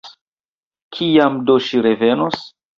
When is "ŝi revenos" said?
1.69-2.45